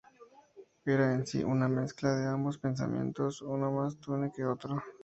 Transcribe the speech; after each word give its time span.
Era, 0.83 1.13
en 1.13 1.27
sí, 1.27 1.43
una 1.43 1.67
mezcla 1.69 2.15
de 2.15 2.25
ambos 2.25 2.57
pensamientos, 2.57 3.43
uno 3.43 3.71
más 3.71 3.99
tenue 3.99 4.31
que 4.35 4.43
otro. 4.43 4.81